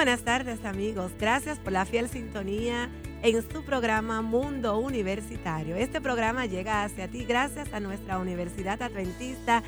[0.00, 2.88] Buenas tardes amigos, gracias por la fiel sintonía
[3.22, 5.76] en su programa Mundo Universitario.
[5.76, 9.62] Este programa llega hacia ti gracias a nuestra Universidad Adventista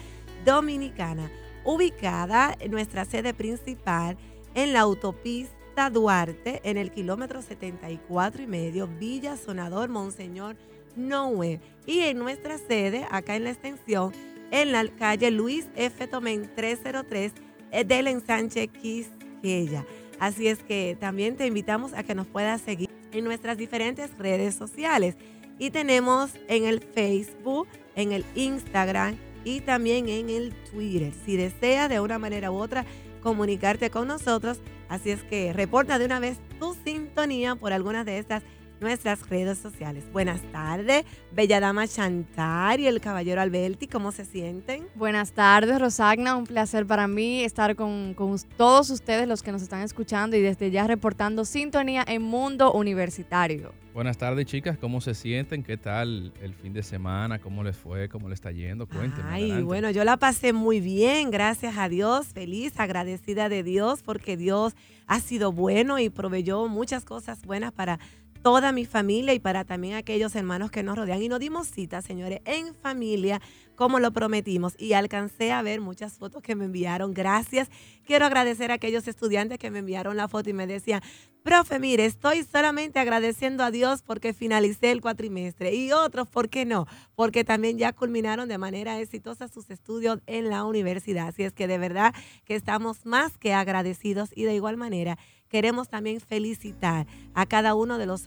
[0.47, 1.31] Dominicana,
[1.65, 4.17] ubicada en nuestra sede principal
[4.55, 10.57] en la autopista Duarte, en el kilómetro 74 y medio, Villa Sonador Monseñor
[10.97, 11.61] Noé.
[11.85, 14.15] Y en nuestra sede, acá en la extensión,
[14.51, 16.07] en la calle Luis F.
[16.07, 17.33] Tomén 303
[17.71, 19.85] eh, del ensanche Quisqueya.
[20.23, 24.55] Así es que también te invitamos a que nos puedas seguir en nuestras diferentes redes
[24.55, 25.17] sociales.
[25.59, 31.13] Y tenemos en el Facebook, en el Instagram y también en el Twitter.
[31.27, 32.85] Si desea de una manera u otra
[33.21, 38.19] comunicarte con nosotros, así es que reporta de una vez tu sintonía por algunas de
[38.19, 38.45] estas
[38.83, 40.05] nuestras redes sociales.
[40.13, 44.87] Buenas tardes, Bella Dama Chantar y el Caballero Alberti, ¿cómo se sienten?
[44.95, 49.63] Buenas tardes, Rosagna, un placer para mí estar con, con todos ustedes los que nos
[49.63, 53.73] están escuchando y desde ya reportando sintonía en Mundo Universitario.
[53.95, 54.79] Buenas tardes, chicas.
[54.79, 55.63] ¿Cómo se sienten?
[55.63, 57.39] ¿Qué tal el fin de semana?
[57.39, 58.09] ¿Cómo les fue?
[58.09, 58.87] ¿Cómo les está yendo?
[58.87, 59.31] Cuéntenme.
[59.31, 62.29] Ay, bueno, yo la pasé muy bien, gracias a Dios.
[62.29, 64.75] Feliz, agradecida de Dios porque Dios
[65.07, 67.99] ha sido bueno y proveyó muchas cosas buenas para
[68.43, 71.23] toda mi familia y para también aquellos hermanos que nos rodean.
[71.23, 73.41] Y nos dimos cita, señores, en familia,
[73.77, 74.75] como lo prometimos.
[74.79, 77.15] Y alcancé a ver muchas fotos que me enviaron.
[77.15, 77.71] Gracias.
[78.05, 81.01] Quiero agradecer a aquellos estudiantes que me enviaron la foto y me decían,
[81.43, 85.75] profe, mire, estoy solamente agradeciendo a Dios porque finalicé el cuatrimestre.
[85.75, 86.87] Y otros, ¿por qué no?
[87.15, 91.29] Porque también ya culminaron de manera exitosa sus estudios en la universidad.
[91.29, 92.15] Así es que de verdad
[92.45, 95.19] que estamos más que agradecidos y de igual manera
[95.53, 98.25] queremos también felicitar a cada uno de los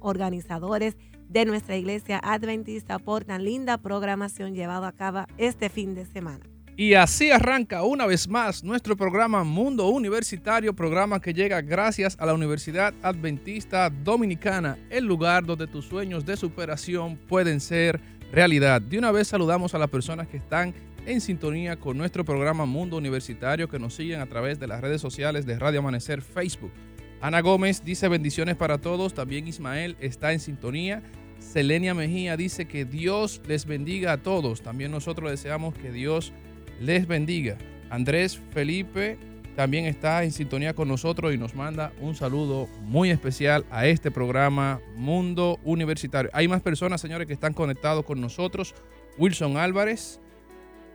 [0.00, 0.94] organizadores
[1.26, 6.44] de nuestra iglesia adventista por tan linda programación llevada a cabo este fin de semana.
[6.76, 12.26] Y así arranca una vez más nuestro programa Mundo Universitario, programa que llega gracias a
[12.26, 17.98] la Universidad Adventista Dominicana, el lugar donde tus sueños de superación pueden ser
[18.30, 18.82] realidad.
[18.82, 20.74] De una vez saludamos a las personas que están
[21.06, 25.00] en sintonía con nuestro programa Mundo Universitario que nos siguen a través de las redes
[25.00, 26.72] sociales de Radio Amanecer Facebook.
[27.20, 31.02] Ana Gómez dice bendiciones para todos, también Ismael está en sintonía.
[31.38, 36.32] Selenia Mejía dice que Dios les bendiga a todos, también nosotros deseamos que Dios
[36.80, 37.56] les bendiga.
[37.88, 39.16] Andrés Felipe
[39.54, 44.10] también está en sintonía con nosotros y nos manda un saludo muy especial a este
[44.10, 46.30] programa Mundo Universitario.
[46.34, 48.74] Hay más personas, señores, que están conectados con nosotros.
[49.16, 50.20] Wilson Álvarez,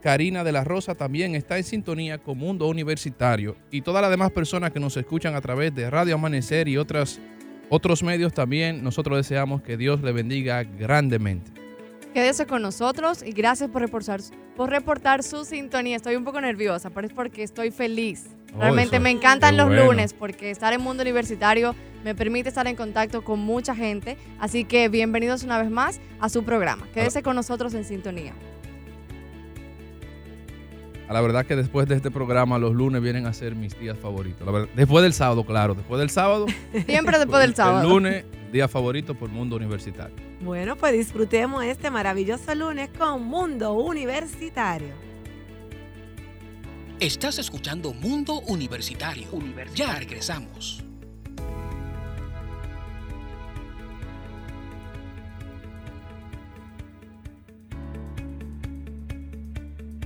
[0.02, 4.32] Karina de la Rosa también está en sintonía con Mundo Universitario y todas las demás
[4.32, 7.20] personas que nos escuchan a través de Radio Amanecer y otras,
[7.70, 11.52] otros medios también, nosotros deseamos que Dios le bendiga grandemente.
[12.14, 14.20] Quédese con nosotros y gracias por reportar,
[14.58, 15.96] por reportar su sintonía.
[15.96, 18.26] Estoy un poco nerviosa, pero es porque estoy feliz.
[18.54, 21.74] Oh, Realmente me encantan los lunes porque estar en Mundo Universitario
[22.04, 24.18] me permite estar en contacto con mucha gente.
[24.40, 26.86] Así que bienvenidos una vez más a su programa.
[26.94, 28.34] Quédese con nosotros en sintonía
[31.14, 34.48] la verdad que después de este programa los lunes vienen a ser mis días favoritos.
[34.76, 36.46] después del sábado, claro, después del sábado.
[36.86, 37.82] Siempre después del sábado.
[37.82, 40.16] El lunes, día favorito por Mundo Universitario.
[40.42, 44.94] Bueno, pues disfrutemos este maravilloso lunes con Mundo Universitario.
[47.00, 49.28] Estás escuchando Mundo Universitario.
[49.76, 50.84] Ya regresamos.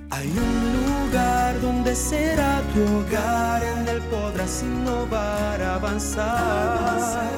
[0.09, 0.74] Hay un
[1.53, 7.29] donde será tu hogar, en él podrás innovar, avanzar.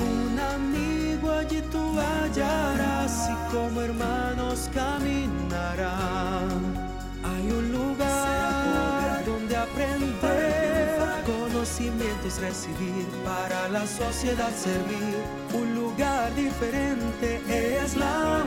[0.00, 6.48] Un amigo allí tú hallarás y como hermanos caminarán.
[7.24, 15.16] Hay un lugar donde aprender, conocimientos recibir, para la sociedad servir.
[15.54, 17.40] Un lugar diferente
[17.82, 18.37] es la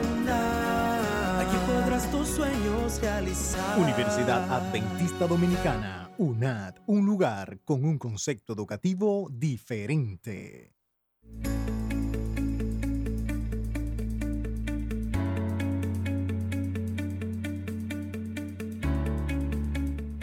[2.41, 3.79] sueños realizar.
[3.79, 10.73] Universidad Adventista Dominicana, UNAD, un lugar con un concepto educativo diferente.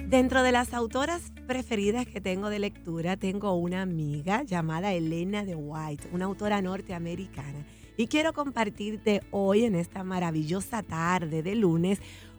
[0.08, 5.54] Dentro de las autoras preferidas que tengo de lectura, tengo una amiga llamada Elena de
[5.54, 7.64] White, una autora norteamericana
[7.98, 11.98] y quiero compartirte hoy en esta maravillosa tarde de lunes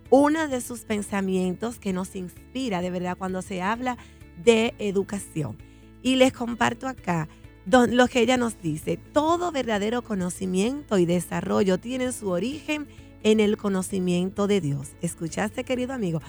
[0.10, 3.98] uno de sus pensamientos que nos inspira de verdad cuando se habla
[4.44, 5.58] de educación.
[6.02, 7.28] Y les comparto acá
[7.68, 8.98] lo que ella nos dice.
[8.98, 12.88] Todo verdadero conocimiento y desarrollo tiene su origen
[13.22, 14.94] en el conocimiento de Dios.
[15.02, 16.22] ¿Escuchaste, querido amigo?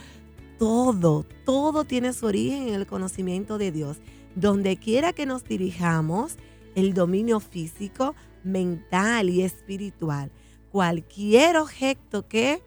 [0.59, 3.99] Todo, todo tiene su origen en el conocimiento de Dios.
[4.37, 6.37] donde quiera que nos dirijamos,
[6.77, 10.31] el dominio físico, mental y espiritual.
[10.71, 12.63] Cualquier objeto que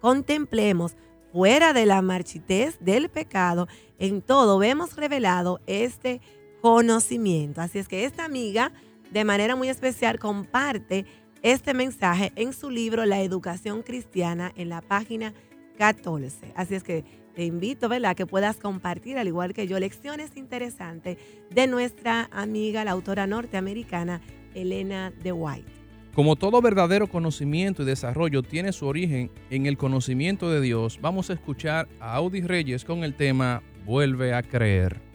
[0.00, 0.96] contemplemos
[1.32, 3.68] fuera de la marchitez del pecado,
[3.98, 6.20] en todo vemos revelado este
[6.60, 7.60] conocimiento.
[7.60, 8.72] Así es que esta amiga,
[9.10, 11.06] de manera muy especial, comparte
[11.42, 15.32] este mensaje en su libro La Educación Cristiana en la página
[15.78, 16.52] 14.
[16.54, 17.04] Así es que
[17.34, 21.16] te invito, ¿verdad?, que puedas compartir, al igual que yo, lecciones interesantes
[21.50, 24.20] de nuestra amiga, la autora norteamericana
[24.54, 25.70] Elena de White.
[26.14, 31.30] Como todo verdadero conocimiento y desarrollo tiene su origen en el conocimiento de Dios, vamos
[31.30, 35.11] a escuchar a Audi Reyes con el tema Vuelve a creer.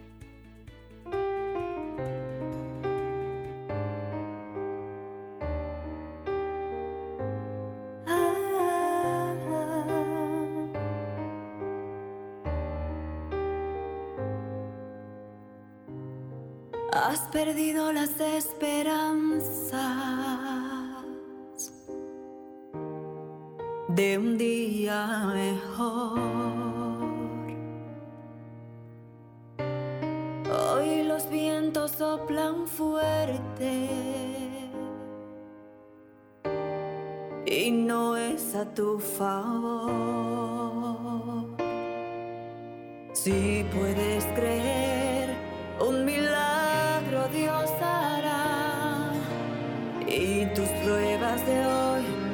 [50.57, 52.26] Tus pruebas de hoy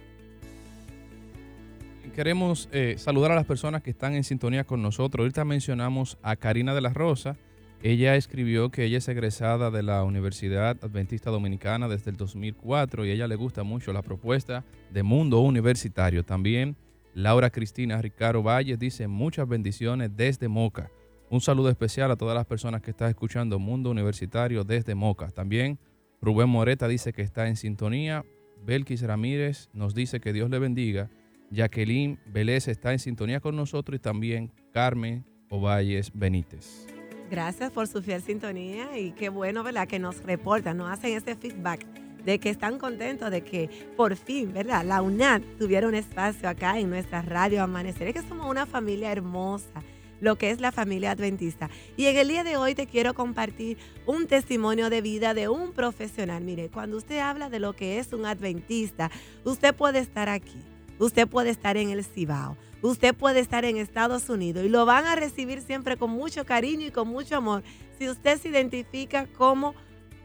[2.15, 5.23] Queremos eh, saludar a las personas que están en sintonía con nosotros.
[5.23, 7.37] Ahorita mencionamos a Karina de la Rosa.
[7.83, 13.11] Ella escribió que ella es egresada de la Universidad Adventista Dominicana desde el 2004 y
[13.11, 16.23] a ella le gusta mucho la propuesta de Mundo Universitario.
[16.23, 16.75] También
[17.13, 20.89] Laura Cristina Ricardo Valles dice muchas bendiciones desde Moca.
[21.29, 25.29] Un saludo especial a todas las personas que están escuchando Mundo Universitario desde Moca.
[25.29, 25.77] También
[26.19, 28.25] Rubén Moreta dice que está en sintonía.
[28.65, 31.11] Belkis Ramírez nos dice que Dios le bendiga.
[31.51, 36.96] Jacqueline Vélez está en sintonía con nosotros y también Carmen Ovalles Benítez.
[37.29, 39.87] Gracias por su fiel sintonía y qué bueno, ¿verdad?
[39.87, 41.85] Que nos reportan, nos hacen ese feedback
[42.23, 44.85] de que están contentos de que por fin, ¿verdad?
[44.85, 48.07] La UNAD tuviera un espacio acá en nuestra radio Amanecer.
[48.07, 49.83] Es que somos una familia hermosa,
[50.21, 51.69] lo que es la familia adventista.
[51.97, 55.73] Y en el día de hoy te quiero compartir un testimonio de vida de un
[55.73, 56.43] profesional.
[56.43, 59.11] Mire, cuando usted habla de lo que es un adventista,
[59.43, 60.61] usted puede estar aquí,
[60.97, 62.57] usted puede estar en el Cibao
[62.87, 66.87] usted puede estar en Estados Unidos y lo van a recibir siempre con mucho cariño
[66.87, 67.63] y con mucho amor
[67.97, 69.75] si usted se identifica como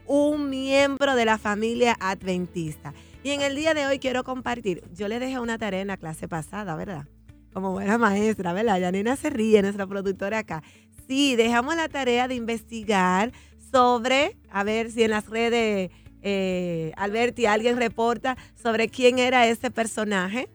[0.05, 2.93] un miembro de la familia adventista.
[3.23, 5.97] Y en el día de hoy quiero compartir, yo le dejé una tarea en la
[5.97, 7.07] clase pasada, ¿verdad?
[7.53, 8.79] Como buena maestra, ¿verdad?
[8.79, 10.63] Yanina se ríe, nuestra productora acá.
[11.07, 13.31] Sí, dejamos la tarea de investigar
[13.71, 15.91] sobre, a ver si en las redes,
[16.21, 20.49] eh, Alberti, alguien reporta sobre quién era ese personaje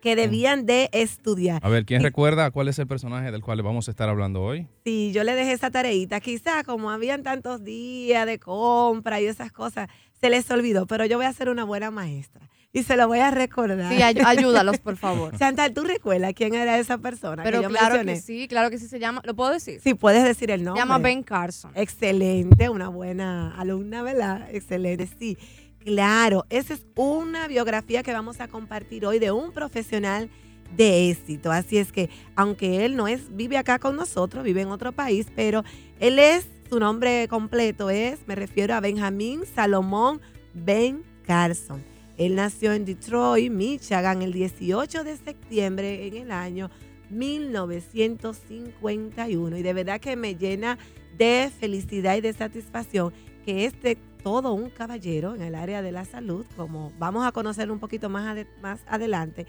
[0.00, 1.60] que debían de estudiar.
[1.64, 4.66] A ver, ¿quién recuerda cuál es el personaje del cual vamos a estar hablando hoy?
[4.84, 6.20] Sí, yo le dejé esa tareita.
[6.20, 9.88] Quizás como habían tantos días de compra y esas cosas,
[10.20, 13.18] se les olvidó, pero yo voy a ser una buena maestra y se lo voy
[13.18, 13.92] a recordar.
[13.92, 15.36] Sí, ayúdalos, por favor.
[15.38, 17.42] Chantal, ¿tú recuerdas quién era esa persona?
[17.42, 19.22] Pero claro que sí, claro que sí se llama.
[19.24, 19.80] ¿Lo puedo decir?
[19.82, 20.80] Sí, puedes decir el nombre.
[20.80, 21.72] Se llama Ben Carson.
[21.74, 24.48] Excelente, una buena alumna, ¿verdad?
[24.52, 25.36] Excelente, sí.
[25.84, 30.28] Claro, esa es una biografía que vamos a compartir hoy de un profesional
[30.76, 31.50] de éxito.
[31.50, 35.28] Así es que, aunque él no es, vive acá con nosotros, vive en otro país,
[35.34, 35.64] pero
[35.98, 40.20] él es, su nombre completo es, me refiero a Benjamín Salomón
[40.52, 41.82] Ben Carson.
[42.18, 46.70] Él nació en Detroit, Michigan, el 18 de septiembre en el año
[47.08, 49.56] 1951.
[49.56, 50.76] Y de verdad que me llena
[51.16, 53.14] de felicidad y de satisfacción
[53.46, 57.70] que este todo un caballero en el área de la salud, como vamos a conocer
[57.70, 59.46] un poquito más, más adelante,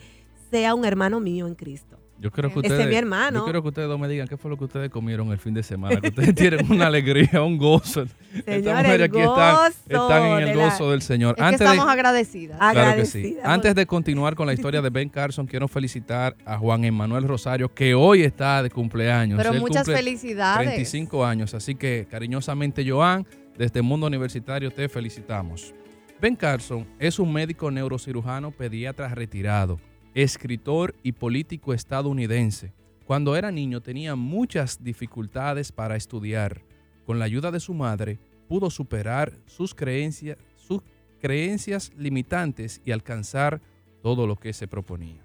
[0.50, 1.98] sea un hermano mío en Cristo.
[2.22, 3.40] Yo creo que ustedes, mi hermano.
[3.40, 5.56] Yo quiero que ustedes dos me digan qué fue lo que ustedes comieron el fin
[5.56, 8.06] de semana, que ustedes tienen una alegría, un gozo.
[8.46, 11.34] Señor, aquí están, están, en el gozo del Señor.
[11.40, 12.60] Es que estamos agradecidas.
[12.60, 13.38] Claro que sí.
[13.44, 17.74] Antes de continuar con la historia de Ben Carson, quiero felicitar a Juan Emanuel Rosario,
[17.74, 19.42] que hoy está de cumpleaños.
[19.42, 20.68] Pero muchas felicidades.
[20.68, 23.26] 35 años, así que cariñosamente, Joan,
[23.62, 25.72] desde Mundo Universitario te felicitamos.
[26.20, 29.80] Ben Carson es un médico neurocirujano pediatra retirado,
[30.16, 32.74] escritor y político estadounidense.
[33.06, 36.64] Cuando era niño tenía muchas dificultades para estudiar.
[37.06, 40.82] Con la ayuda de su madre pudo superar sus creencias, sus
[41.20, 43.62] creencias limitantes y alcanzar
[44.02, 45.22] todo lo que se proponía.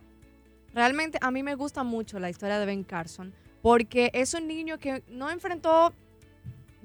[0.74, 4.76] Realmente a mí me gusta mucho la historia de Ben Carson porque es un niño
[4.76, 5.94] que no enfrentó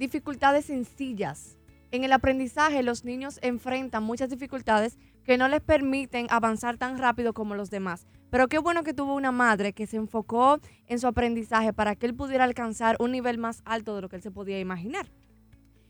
[0.02, 1.60] dificultades sencillas.
[1.92, 7.34] En el aprendizaje los niños enfrentan muchas dificultades que no les permiten avanzar tan rápido
[7.34, 8.08] como los demás.
[8.32, 12.08] Pero qué bueno que tuvo una madre que se enfocó en su aprendizaje para que
[12.08, 15.12] él pudiera alcanzar un nivel más alto de lo que él se podía imaginar.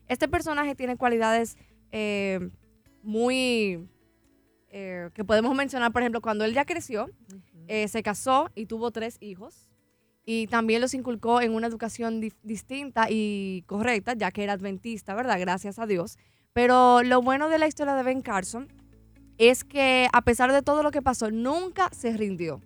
[0.10, 1.58] Este personaje tiene cualidades
[1.92, 2.50] eh,
[3.04, 3.88] muy...
[4.74, 7.10] Eh, que podemos mencionar, por ejemplo, cuando él ya creció,
[7.68, 9.71] eh, se casó y tuvo tres hijos
[10.26, 15.40] y también los inculcó en una educación distinta y correcta, ya que era adventista, ¿verdad?
[15.40, 16.18] Gracias a Dios.
[16.54, 18.68] Pero lo bueno de la historia de Ben Carson
[19.38, 22.62] es que a pesar de todo lo que pasó, nunca se rindió.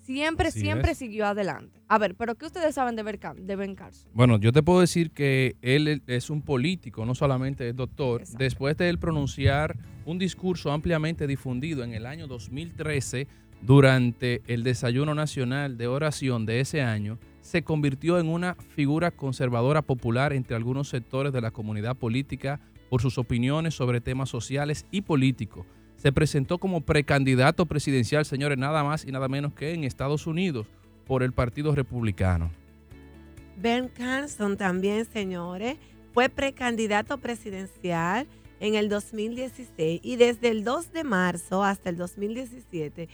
[0.00, 1.80] Siempre, siempre siguió adelante.
[1.88, 4.10] A ver, pero ¿qué ustedes saben de Ben, Carson?
[4.12, 8.22] Bueno, yo te puedo decir que él es un político, no solamente es doctor.
[8.36, 13.26] Después de él pronunciar un discurso ampliamente difundido en el año 2013
[13.62, 19.82] durante el desayuno nacional de oración de ese año, se convirtió en una figura conservadora
[19.82, 25.02] popular entre algunos sectores de la comunidad política por sus opiniones sobre temas sociales y
[25.02, 25.66] políticos.
[25.96, 30.66] Se presentó como precandidato presidencial, señores, nada más y nada menos que en Estados Unidos
[31.06, 32.50] por el Partido Republicano.
[33.56, 35.76] Ben Carson también, señores,
[36.12, 38.26] fue precandidato presidencial
[38.60, 43.08] en el 2016 y desde el 2 de marzo hasta el 2017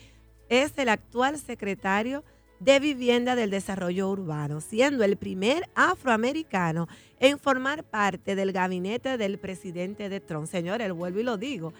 [0.50, 2.23] es el actual secretario
[2.59, 6.88] de Vivienda del Desarrollo Urbano, siendo el primer afroamericano
[7.19, 10.47] en formar parte del gabinete del presidente de Trump.
[10.47, 11.73] Señor, el vuelvo y lo digo.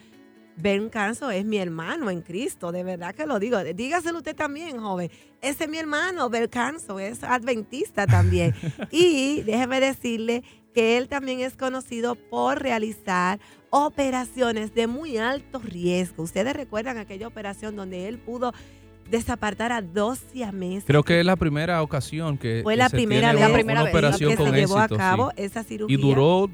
[0.57, 3.63] Ben Carson es mi hermano en Cristo, de verdad que lo digo.
[3.63, 5.09] Dígaselo usted también, joven.
[5.41, 8.53] Ese es mi hermano, Ben Carson, es adventista también.
[8.91, 10.43] y déjeme decirle
[10.73, 13.39] que él también es conocido por realizar
[13.69, 16.23] operaciones de muy alto riesgo.
[16.23, 18.53] Ustedes recuerdan aquella operación donde él pudo
[19.09, 20.85] desapartar a dos siameses.
[20.85, 23.81] Creo que es la primera ocasión que fue la se primera tiene vez una, primera
[23.81, 25.43] una vez operación que con se llevó a cabo sí.
[25.43, 25.97] esa cirugía.
[25.97, 26.49] Y duró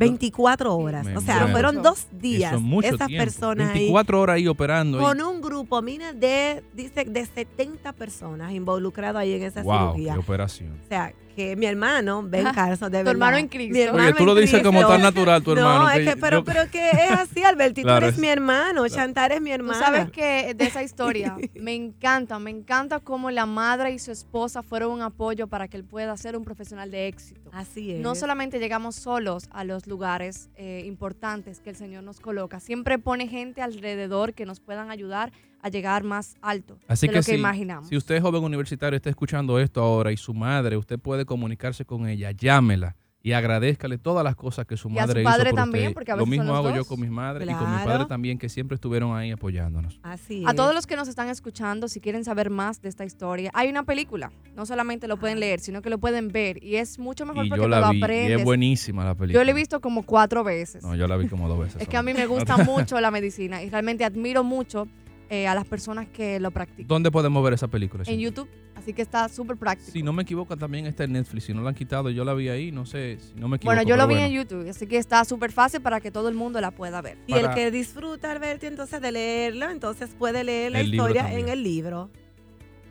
[0.00, 1.04] 24 horas.
[1.06, 1.52] Me o sea, muero.
[1.52, 3.24] fueron dos días eso es mucho esas tiempo.
[3.24, 4.98] personas ahí 24 horas ahí operando.
[4.98, 5.04] ahí.
[5.04, 10.14] con un grupo, mira, de, dice, de 70 personas involucradas ahí en esa wow, cirugía.
[10.14, 10.80] qué operación.
[10.84, 12.44] O sea, que mi hermano, Ben.
[12.52, 13.10] Carson, de Tu verdad.
[13.12, 13.72] hermano en Cristo.
[13.74, 14.92] mi hermano Oye, tú en lo dices como Cristo.
[14.92, 15.78] tan natural tu hermano.
[15.84, 17.82] No, es que, yo- pero, pero que es así, Alberti.
[17.82, 19.78] Claro, eres es- mi hermano, Chantal es mi Tú hermana.
[19.78, 24.62] sabes que de esa historia me encanta, me encanta cómo la madre y su esposa
[24.62, 27.50] fueron un apoyo para que él pueda ser un profesional de éxito.
[27.52, 28.00] Así es.
[28.00, 32.98] No solamente llegamos solos a los lugares eh, importantes que el Señor nos coloca, siempre
[32.98, 37.24] pone gente alrededor que nos puedan ayudar a llegar más alto Así de que, lo
[37.24, 37.88] que si, imaginamos.
[37.88, 41.84] si usted es joven universitario está escuchando esto ahora y su madre, usted puede comunicarse
[41.84, 45.42] con ella, llámela y agradezcale todas las cosas que su Y a su madre padre
[45.42, 45.94] hizo por también, usted.
[45.94, 47.84] porque a Lo veces son mismo los hago yo con mis madres y con mi
[47.84, 50.00] padre también, que siempre estuvieron ahí apoyándonos.
[50.02, 50.56] Así A es.
[50.56, 53.82] todos los que nos están escuchando, si quieren saber más de esta historia, hay una
[53.82, 54.32] película.
[54.56, 56.64] No solamente lo pueden leer, sino que lo pueden ver.
[56.64, 58.38] Y es mucho mejor Y porque yo te la lo vi y aprendes.
[58.38, 59.38] es buenísima la película.
[59.38, 60.82] Yo la he visto como cuatro veces.
[60.82, 61.82] No, yo la vi como dos veces.
[61.82, 64.88] es que a mí me gusta mucho la medicina y realmente admiro mucho
[65.30, 66.88] eh, a las personas que lo practican.
[66.88, 68.02] ¿Dónde podemos ver esa película?
[68.06, 68.18] En?
[68.18, 69.92] YouTube, así que está súper práctico.
[69.92, 71.44] Si no me equivoco, también está en Netflix.
[71.44, 72.72] Si no la han quitado, yo la vi ahí.
[72.72, 73.76] No sé si no me equivoco.
[73.76, 76.34] bueno, yo lo vi en YouTube, así que está súper fácil para que todo el
[76.34, 77.16] mundo la pueda ver.
[77.28, 81.48] Y el que disfruta, Alberti, entonces de leerlo, entonces puede leer la El historia en
[81.48, 82.10] el libro.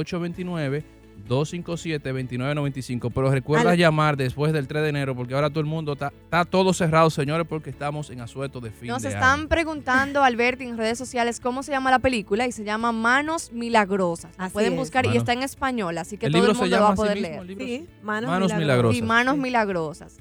[1.27, 3.11] 829-257-2995.
[3.13, 6.11] Pero recuerda Al- llamar después del 3 de enero porque ahora todo el mundo está,
[6.23, 9.49] está todo cerrado, señores, porque estamos en asueto de fin Nos de están año.
[9.49, 14.31] preguntando, Alberti, en redes sociales cómo se llama la película y se llama Manos Milagrosas.
[14.37, 14.79] La Así pueden es.
[14.79, 17.17] buscar y está en español, así que El todo el mundo lo va a poder
[17.19, 17.43] leer.
[17.57, 18.59] Sí, manos, Manos milagrosas.
[18.59, 18.97] milagrosas.
[18.97, 20.17] Y Manos Milagrosas.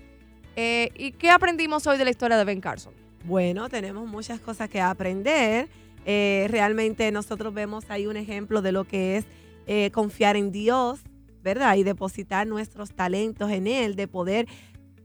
[0.57, 2.93] Eh, ¿Y qué aprendimos hoy de la historia de Ben Carson?
[3.25, 5.69] Bueno, tenemos muchas cosas que aprender.
[6.07, 9.27] Eh, realmente nosotros vemos ahí un ejemplo de lo que es
[9.69, 11.01] eh, confiar en Dios,
[11.43, 11.77] ¿verdad?
[11.77, 14.49] Y depositar nuestros talentos en Él, de poder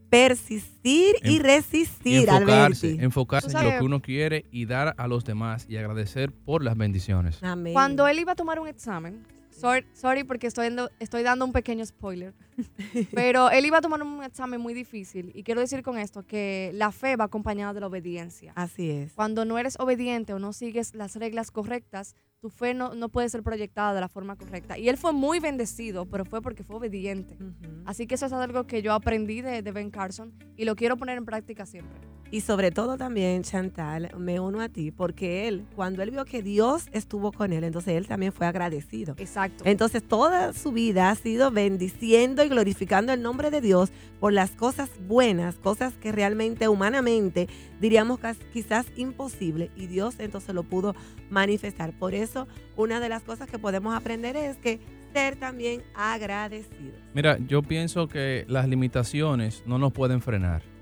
[0.09, 3.03] persistir y resistir, Y enfocarse, Alberti.
[3.03, 6.77] enfocarse en lo que uno quiere y dar a los demás y agradecer por las
[6.77, 7.41] bendiciones.
[7.41, 7.73] Amén.
[7.73, 9.23] Cuando él iba a tomar un examen,
[9.63, 12.33] sorry, sorry porque estoy, dando- estoy dando un pequeño spoiler,
[13.13, 16.71] pero él iba a tomar un examen muy difícil y quiero decir con esto que
[16.73, 18.51] la fe va acompañada de la obediencia.
[18.55, 19.13] Así es.
[19.13, 23.29] Cuando no eres obediente o no sigues las reglas correctas, tu fe no, no puede
[23.29, 24.77] ser proyectada de la forma correcta.
[24.77, 27.35] Y él fue muy bendecido, pero fue porque fue obediente.
[27.35, 27.83] Ujú.
[27.85, 30.97] Así que eso es algo que yo aprendí de, de Ben Carson y lo quiero
[30.97, 31.97] poner en práctica siempre.
[32.33, 36.41] Y sobre todo también, Chantal, me uno a ti, porque él, cuando él vio que
[36.41, 39.13] Dios estuvo con él, entonces él también fue agradecido.
[39.19, 39.63] Exacto.
[39.67, 44.49] Entonces toda su vida ha sido bendiciendo y glorificando el nombre de Dios por las
[44.49, 47.47] cosas buenas, cosas que realmente humanamente
[47.79, 48.19] diríamos
[48.51, 50.95] quizás imposible y Dios entonces lo pudo
[51.29, 51.93] manifestar.
[51.93, 54.79] Por eso una de las cosas que podemos aprender es que
[55.13, 56.99] ser también agradecidos.
[57.13, 60.72] Mira, yo pienso que las limitaciones no nos pueden frenar.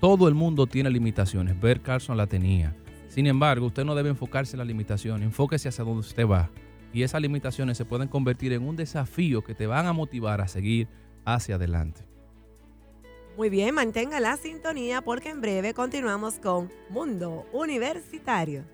[0.00, 1.60] Todo el mundo tiene limitaciones.
[1.60, 2.74] Bert Carlson la tenía.
[3.08, 5.22] Sin embargo, usted no debe enfocarse en la limitación.
[5.22, 6.50] Enfóquese hacia donde usted va.
[6.94, 10.48] Y esas limitaciones se pueden convertir en un desafío que te van a motivar a
[10.48, 10.88] seguir
[11.26, 12.00] hacia adelante.
[13.36, 18.64] Muy bien, mantenga la sintonía porque en breve continuamos con Mundo Universitario.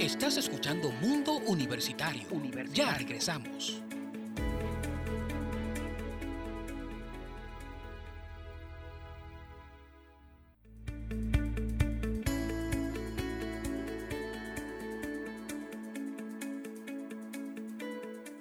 [0.00, 2.26] Estás escuchando Mundo Universitario.
[2.72, 3.82] Ya regresamos.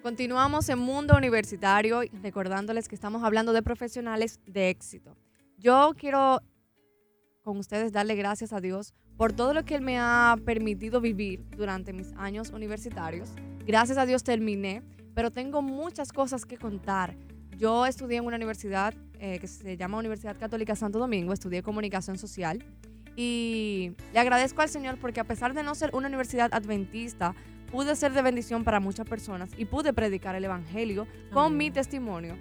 [0.08, 5.18] Continuamos en Mundo Universitario, recordándoles que estamos hablando de profesionales de éxito.
[5.58, 6.40] Yo quiero
[7.42, 11.44] con ustedes darle gracias a Dios por todo lo que Él me ha permitido vivir
[11.58, 13.34] durante mis años universitarios.
[13.66, 14.82] Gracias a Dios terminé,
[15.14, 17.18] pero tengo muchas cosas que contar.
[17.58, 22.18] Yo estudié en una universidad eh, que se llama Universidad Católica Santo Domingo, estudié comunicación
[22.18, 22.64] social
[23.18, 27.36] y le agradezco al Señor porque a pesar de no ser una universidad adventista,
[27.72, 32.36] pude ser de bendición para muchas personas y pude predicar el Evangelio con mi testimonio.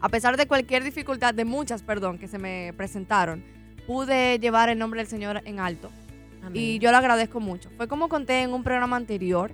[0.00, 3.44] A pesar de cualquier dificultad, de muchas, perdón, que se me presentaron,
[3.86, 5.90] pude llevar el nombre del Señor en alto.
[6.52, 7.70] Y yo le agradezco mucho.
[7.78, 9.50] Fue como conté en un programa anterior,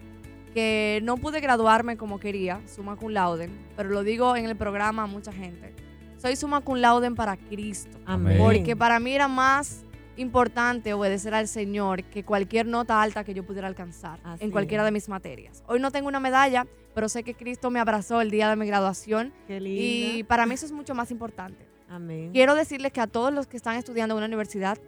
[0.52, 5.04] que no pude graduarme como quería, summa cum laude, pero lo digo en el programa
[5.04, 5.72] a mucha gente.
[6.18, 7.96] Soy summa cum laude para Cristo.
[8.04, 8.36] Amén.
[8.38, 9.84] Porque para mí era más
[10.20, 14.84] importante obedecer al Señor que cualquier nota alta que yo pudiera alcanzar Así en cualquiera
[14.84, 15.62] de mis materias.
[15.66, 18.66] Hoy no tengo una medalla, pero sé que Cristo me abrazó el día de mi
[18.66, 20.28] graduación Qué y linda.
[20.28, 21.66] para mí eso es mucho más importante.
[21.88, 22.30] Amén.
[22.32, 24.78] Quiero decirles que a todos los que están estudiando en una universidad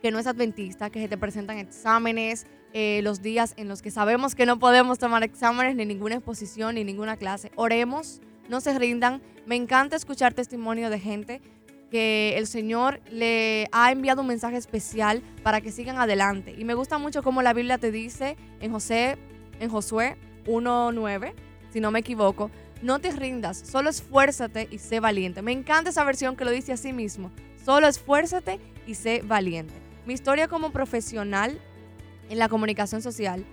[0.00, 3.90] que no es adventista, que se te presentan exámenes, eh, los días en los que
[3.90, 7.52] sabemos que no podemos tomar exámenes, ni ninguna exposición, ni ninguna clase.
[7.54, 9.22] Oremos, no se rindan.
[9.46, 11.42] Me encanta escuchar testimonio de gente
[11.92, 16.54] que el Señor le ha enviado un mensaje especial para que sigan adelante.
[16.56, 19.18] Y me gusta mucho como la Biblia te dice en José,
[19.60, 21.34] en Josué 1.9,
[21.70, 22.50] si no me equivoco,
[22.80, 25.42] no te rindas, solo esfuérzate y sé valiente.
[25.42, 27.30] Me encanta esa versión que lo dice así mismo.
[27.62, 29.74] Solo esfuérzate y sé valiente.
[30.06, 31.60] Mi historia como profesional
[32.30, 33.44] en la comunicación social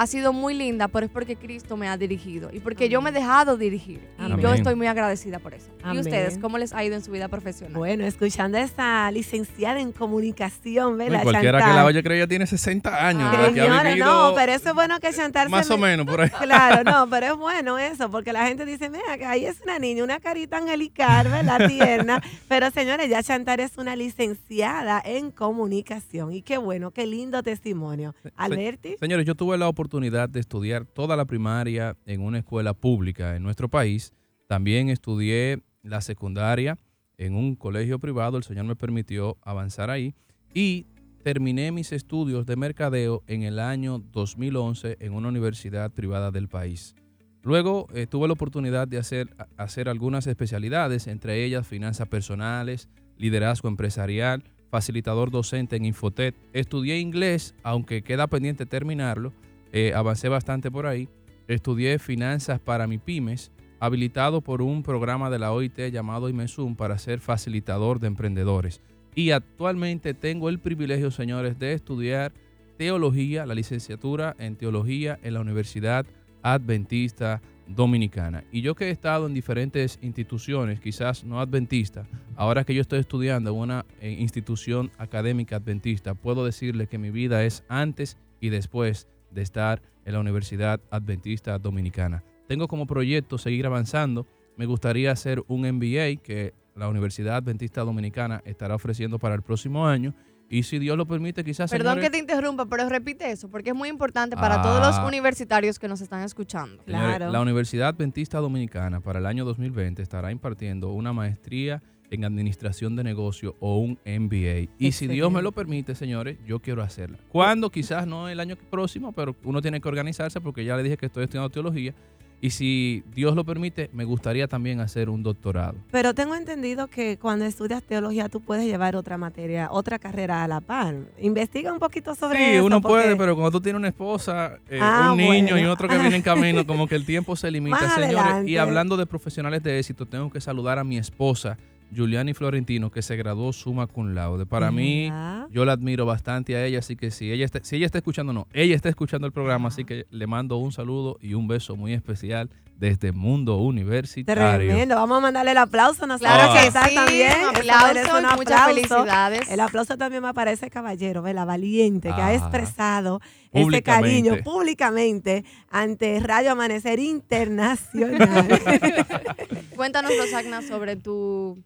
[0.00, 3.10] ha sido muy linda, pero es porque Cristo me ha dirigido y porque yo me
[3.10, 4.00] he dejado dirigir.
[4.16, 4.38] Y Amén.
[4.38, 5.66] yo estoy muy agradecida por eso.
[5.92, 7.76] ¿Y ustedes cómo les ha ido en su vida profesional?
[7.76, 11.24] Bueno, escuchando a esa licenciada en comunicación, ¿verdad?
[11.24, 13.28] cualquiera que la oye cree ya tiene 60 años.
[13.34, 16.30] Ah, no, pero eso es bueno que Chantal se más o me- menos por ahí.
[16.30, 19.80] Claro, no, pero es bueno eso, porque la gente dice, mira, que ahí es una
[19.80, 21.66] niña, una carita angelical, ¿verdad?
[21.66, 22.22] Tierna.
[22.48, 26.32] Pero señores, ya Chantal es una licenciada en comunicación.
[26.32, 28.14] Y qué bueno, qué lindo testimonio.
[28.36, 28.96] Alberti.
[29.00, 33.42] Señores, yo tuve la oportunidad de estudiar toda la primaria en una escuela pública en
[33.42, 34.12] nuestro país.
[34.46, 36.78] También estudié la secundaria
[37.16, 38.36] en un colegio privado.
[38.36, 40.14] El Señor me permitió avanzar ahí.
[40.54, 40.86] Y
[41.22, 46.94] terminé mis estudios de mercadeo en el año 2011 en una universidad privada del país.
[47.42, 53.68] Luego eh, tuve la oportunidad de hacer, hacer algunas especialidades, entre ellas finanzas personales, liderazgo
[53.68, 56.34] empresarial, facilitador docente en Infotet.
[56.52, 59.32] Estudié inglés, aunque queda pendiente terminarlo.
[59.72, 61.08] Eh, avancé bastante por ahí.
[61.46, 63.50] Estudié finanzas para mi pymes,
[63.80, 68.80] habilitado por un programa de la OIT llamado IMESUM para ser facilitador de emprendedores.
[69.14, 72.32] Y actualmente tengo el privilegio, señores, de estudiar
[72.76, 76.06] teología, la licenciatura en teología en la Universidad
[76.42, 78.44] Adventista Dominicana.
[78.52, 83.00] Y yo que he estado en diferentes instituciones, quizás no adventistas, ahora que yo estoy
[83.00, 88.48] estudiando en una eh, institución académica adventista, puedo decirle que mi vida es antes y
[88.48, 92.22] después de estar en la Universidad Adventista Dominicana.
[92.46, 94.26] Tengo como proyecto seguir avanzando.
[94.56, 99.86] Me gustaría hacer un MBA que la Universidad Adventista Dominicana estará ofreciendo para el próximo
[99.86, 100.14] año.
[100.50, 101.70] Y si Dios lo permite, quizás...
[101.70, 104.96] Perdón señores, que te interrumpa, pero repite eso, porque es muy importante para todos los
[104.96, 105.06] Ah.
[105.06, 106.82] universitarios que nos están escuchando.
[106.84, 107.30] Claro.
[107.30, 113.04] La Universidad Adventista Dominicana para el año 2020 estará impartiendo una maestría en administración de
[113.04, 114.70] negocio o un MBA.
[114.78, 117.18] Y si Dios me lo permite, señores, yo quiero hacerla.
[117.28, 117.70] ¿Cuándo?
[117.70, 121.06] Quizás no el año próximo, pero uno tiene que organizarse porque ya le dije que
[121.06, 121.94] estoy estudiando teología.
[122.40, 125.74] Y si Dios lo permite, me gustaría también hacer un doctorado.
[125.90, 130.46] Pero tengo entendido que cuando estudias teología tú puedes llevar otra materia, otra carrera a
[130.46, 130.94] la par.
[131.20, 132.64] Investiga un poquito sobre Sí, eso.
[132.66, 135.88] uno porque- puede, pero cuando tú tienes una esposa, eh, Ah, un niño y otro
[135.88, 138.16] que viene en camino, como que el tiempo se limita, Más señores.
[138.16, 138.50] adelante.
[138.52, 141.58] Y hablando de profesionales de éxito, tengo que saludar a mi esposa,
[141.94, 144.46] Juliani Florentino, que se graduó summa cum laude.
[144.46, 145.10] Para mí,
[145.50, 148.32] yo la admiro bastante a ella, así que si ella está, si ella está escuchando,
[148.32, 151.76] no, ella está escuchando el programa, así que le mando un saludo y un beso
[151.76, 154.68] muy especial desde Mundo Universitario.
[154.68, 154.94] Tremendo.
[154.94, 156.32] Vamos a mandarle el aplauso a nosotros.
[156.32, 156.62] Claro Ah.
[156.62, 157.32] que sí, también.
[157.40, 159.50] un aplauso un muchas felicidades.
[159.50, 161.44] El aplauso también va para ese caballero, ¿verdad?
[161.44, 163.20] Valiente, que ha expresado
[163.52, 168.46] ese cariño públicamente ante Radio Amanecer Internacional.
[169.76, 171.58] Cuéntanos, Rosagna, sobre tu...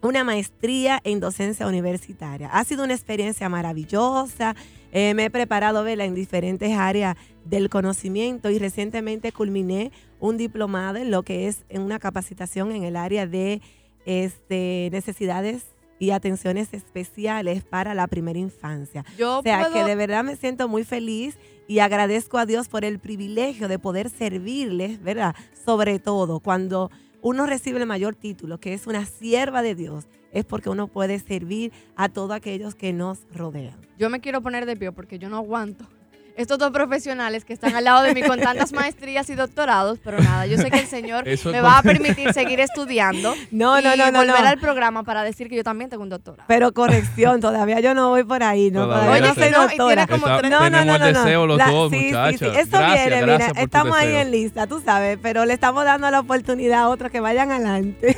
[0.00, 2.48] una maestría en docencia universitaria.
[2.48, 4.56] Ha sido una experiencia maravillosa.
[4.98, 11.10] Eh, me he preparado en diferentes áreas del conocimiento y recientemente culminé un diplomado en
[11.10, 13.60] lo que es una capacitación en el área de
[14.06, 15.64] este, necesidades
[15.98, 19.04] y atenciones especiales para la primera infancia.
[19.22, 21.36] o sea que de verdad me siento muy feliz
[21.68, 25.36] y agradezco a Dios por el privilegio de poder servirles, ¿verdad?
[25.66, 26.90] Sobre todo cuando
[27.26, 31.18] uno recibe el mayor título, que es una sierva de Dios, es porque uno puede
[31.18, 33.74] servir a todos aquellos que nos rodean.
[33.98, 35.88] Yo me quiero poner de pie porque yo no aguanto
[36.36, 40.20] estos dos profesionales que están al lado de mí con tantas maestrías y doctorados, pero
[40.20, 44.10] nada, yo sé que el Señor me va a permitir seguir estudiando no, no, no,
[44.10, 46.44] no, volver al programa para decir que yo también tengo un doctorado.
[46.46, 48.84] Pero corrección, todavía yo no voy por ahí, ¿no?
[48.84, 50.04] Todavía, soy doctora.
[50.04, 50.50] Y como tres...
[50.50, 51.06] No, no, no, no.
[51.06, 52.38] Deseo los dos, sí, muchachos.
[52.38, 52.58] Sí, sí.
[52.58, 56.82] Eso viene, mira, estamos ahí en lista, tú sabes, pero le estamos dando la oportunidad
[56.82, 58.16] a otros que vayan adelante.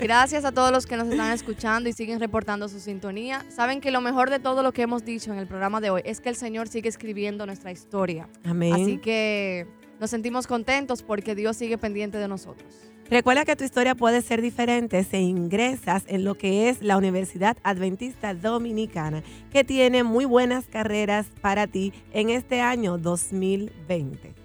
[0.00, 3.44] Gracias a todos los que nos están escuchando y siguen reportando su sintonía.
[3.48, 6.02] Saben que lo mejor de todo lo que hemos dicho en el programa de hoy
[6.04, 8.28] es que el Señor sigue escribiendo nuestra historia.
[8.44, 8.74] Amén.
[8.74, 9.66] Así que
[10.00, 12.90] nos sentimos contentos porque Dios sigue pendiente de nosotros.
[13.10, 17.56] Recuerda que tu historia puede ser diferente si ingresas en lo que es la Universidad
[17.62, 24.44] Adventista Dominicana, que tiene muy buenas carreras para ti en este año 2020.